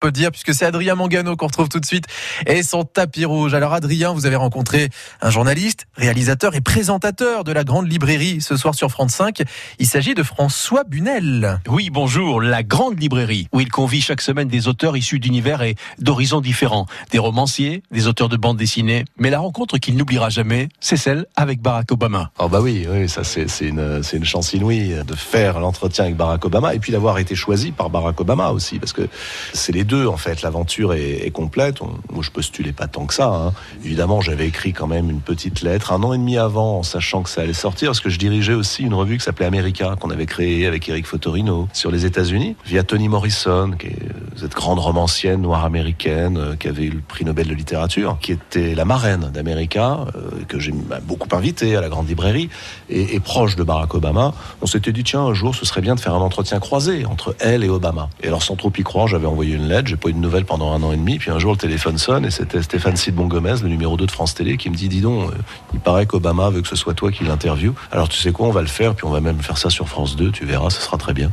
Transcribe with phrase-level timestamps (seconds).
[0.00, 2.06] peut dire, puisque c'est Adrien Mangano qu'on retrouve tout de suite
[2.46, 3.52] et son tapis rouge.
[3.52, 4.88] Alors Adrien, vous avez rencontré
[5.20, 9.42] un journaliste, réalisateur et présentateur de la Grande Librairie ce soir sur France 5.
[9.78, 11.60] Il s'agit de François Bunel.
[11.68, 15.76] Oui, bonjour, la Grande Librairie, où il convie chaque semaine des auteurs issus d'univers et
[15.98, 19.04] d'horizons différents, des romanciers, des auteurs de bandes dessinées.
[19.18, 22.30] Mais la rencontre qu'il n'oubliera jamais, c'est celle avec Barack Obama.
[22.38, 26.42] Oh bah oui, oui ça c'est une, une chance inouïe de faire l'entretien avec Barack
[26.46, 29.06] Obama et puis d'avoir été choisi par Barack Obama aussi, parce que
[29.52, 30.42] c'est les en fait.
[30.42, 31.80] L'aventure est, complète.
[31.80, 33.28] moi, je postulais pas tant que ça.
[33.28, 33.52] Hein.
[33.84, 37.22] Évidemment, j'avais écrit quand même une petite lettre un an et demi avant, en sachant
[37.22, 40.10] que ça allait sortir, parce que je dirigeais aussi une revue qui s'appelait America, qu'on
[40.10, 43.98] avait créée avec Eric Fotorino sur les États-Unis, via Toni Morrison, qui est
[44.36, 48.32] cette grande romancienne noire américaine euh, qui avait eu le prix Nobel de littérature, qui
[48.32, 50.72] était la marraine d'America, euh, que j'ai
[51.02, 52.48] beaucoup invité à la grande librairie
[52.88, 54.32] et proche de Barack Obama.
[54.62, 57.34] On s'était dit tiens un jour ce serait bien de faire un entretien croisé entre
[57.38, 58.08] elle et Obama.
[58.22, 60.44] Et alors sans trop y croire, j'avais envoyé une lettre j'ai pas eu de nouvelles
[60.44, 61.18] pendant un an et demi.
[61.18, 64.10] Puis un jour, le téléphone sonne et c'était Stéphane Sidbon Gomez, le numéro 2 de
[64.10, 65.34] France Télé, qui me dit Dis donc, euh,
[65.72, 67.74] il paraît qu'Obama veut que ce soit toi qui l'interviewe.
[67.92, 69.88] Alors tu sais quoi, on va le faire, puis on va même faire ça sur
[69.88, 71.30] France 2, tu verras, ce sera très bien.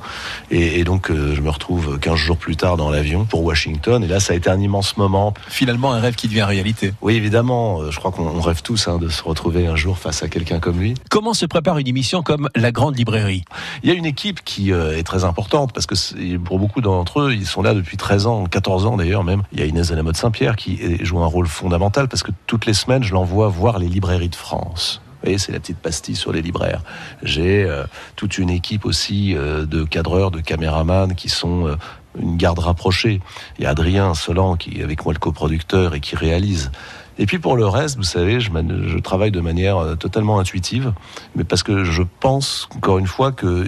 [0.51, 4.03] Et, donc, euh, je me retrouve 15 jours plus tard dans l'avion pour Washington.
[4.03, 5.33] Et là, ça a été un immense moment.
[5.49, 6.93] Finalement, un rêve qui devient réalité.
[7.01, 7.81] Oui, évidemment.
[7.81, 10.59] Euh, je crois qu'on rêve tous hein, de se retrouver un jour face à quelqu'un
[10.59, 10.93] comme lui.
[11.09, 13.43] Comment se prépare une émission comme La Grande Librairie?
[13.83, 17.33] Il y a une équipe qui est très importante parce que pour beaucoup d'entre eux,
[17.33, 19.43] ils sont là depuis 13 ans, 14 ans d'ailleurs même.
[19.51, 22.73] Il y a Inès Mode Saint-Pierre qui joue un rôle fondamental parce que toutes les
[22.73, 25.01] semaines, je l'envoie voir les librairies de France.
[25.17, 26.83] Vous voyez, c'est la petite pastille sur les libraires.
[27.23, 27.85] J'ai euh,
[28.15, 31.75] toute une équipe aussi euh, de cadreurs, de caméramans qui sont euh,
[32.19, 33.19] une garde rapprochée.
[33.57, 36.71] Il y a Adrien Solan qui est avec moi le coproducteur et qui réalise.
[37.19, 38.51] Et puis pour le reste, vous savez, je,
[38.99, 40.93] travaille de manière euh, totalement intuitive,
[41.35, 43.65] mais parce que je pense, encore une fois, que euh,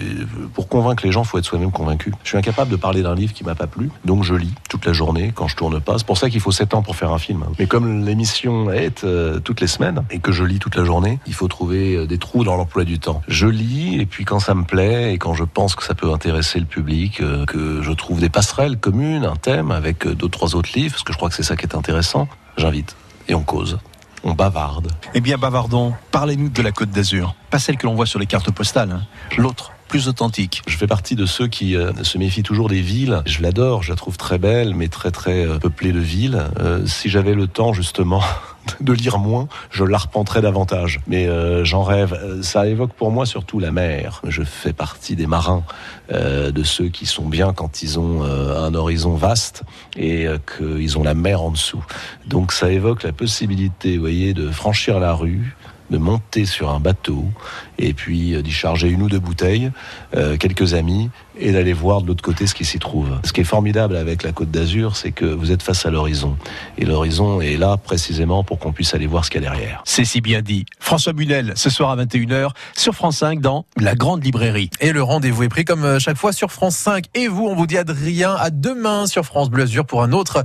[0.54, 2.12] pour convaincre les gens, il faut être soi-même convaincu.
[2.22, 4.86] Je suis incapable de parler d'un livre qui m'a pas plu, donc je lis toute
[4.86, 5.98] la journée quand je tourne pas.
[5.98, 7.44] C'est pour ça qu'il faut 7 ans pour faire un film.
[7.58, 11.18] Mais comme l'émission est euh, toutes les semaines et que je lis toute la journée,
[11.26, 13.22] il faut trouver des trous dans l'emploi du temps.
[13.26, 16.12] Je lis et puis quand ça me plaît et quand je pense que ça peut
[16.12, 20.70] intéresser le public, que je trouve des passerelles communes, un thème avec deux trois autres
[20.74, 22.94] livres, parce que je crois que c'est ça qui est intéressant, j'invite
[23.30, 23.78] et on cause.
[24.22, 24.90] On bavarde.
[25.14, 25.94] Eh bien, bavardons.
[26.10, 27.34] Parlez-nous de la Côte d'Azur.
[27.48, 28.90] Pas celle que l'on voit sur les cartes postales.
[28.90, 29.02] Hein.
[29.38, 30.62] L'autre, plus authentique.
[30.68, 33.22] Je fais partie de ceux qui euh, se méfient toujours des villes.
[33.26, 36.44] Je l'adore, je la trouve très belle, mais très très euh, peuplée de villes.
[36.60, 38.22] Euh, si j'avais le temps justement
[38.80, 41.00] de lire moins, je l'arpenterais davantage.
[41.08, 41.28] Mais
[41.64, 42.40] j'en rêve.
[42.42, 44.22] Ça évoque pour moi surtout la mer.
[44.28, 45.64] Je fais partie des marins,
[46.10, 49.62] de ceux qui sont bien quand ils ont un horizon vaste
[49.96, 51.84] et qu'ils ont la mer en dessous.
[52.26, 55.56] Donc ça évoque la possibilité, vous voyez, de franchir la rue,
[55.90, 57.24] de monter sur un bateau
[57.78, 59.70] et puis euh, d'y charger une ou deux bouteilles,
[60.16, 63.18] euh, quelques amis et d'aller voir de l'autre côté ce qui s'y trouve.
[63.24, 66.36] Ce qui est formidable avec la Côte d'Azur, c'est que vous êtes face à l'horizon.
[66.78, 69.82] Et l'horizon est là précisément pour qu'on puisse aller voir ce qu'il y a derrière.
[69.84, 70.66] C'est si bien dit.
[70.78, 74.70] François Bunel, ce soir à 21h, sur France 5, dans La Grande Librairie.
[74.80, 77.06] Et le rendez-vous est pris comme euh, chaque fois sur France 5.
[77.14, 80.44] Et vous, on vous dit Adrien, à demain sur France Bleu Azur pour un autre